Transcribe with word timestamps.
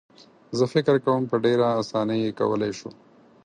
زه 0.57 0.65
فکر 0.73 0.95
کوم 1.05 1.21
په 1.31 1.35
ډېره 1.45 1.67
اسانۍ 1.81 2.19
یې 2.25 2.31
کولای 2.39 2.71
شو. 2.79 2.89